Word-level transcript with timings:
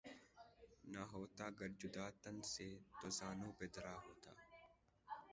نہ 0.91 1.01
ہوتا 1.11 1.45
گر 1.59 1.69
جدا 1.81 2.05
تن 2.21 2.35
سے 2.53 2.67
تو 2.97 3.05
زانو 3.17 3.49
پر 3.57 3.67
دھرا 3.75 3.95
ہوتا 4.05 4.31